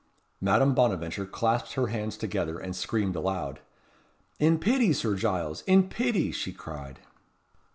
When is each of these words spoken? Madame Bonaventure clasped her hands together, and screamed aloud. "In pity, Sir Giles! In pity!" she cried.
Madame 0.41 0.73
Bonaventure 0.73 1.27
clasped 1.27 1.73
her 1.73 1.85
hands 1.89 2.17
together, 2.17 2.57
and 2.57 2.75
screamed 2.75 3.15
aloud. 3.15 3.59
"In 4.39 4.57
pity, 4.57 4.93
Sir 4.93 5.13
Giles! 5.15 5.61
In 5.67 5.89
pity!" 5.89 6.31
she 6.31 6.51
cried. 6.53 7.01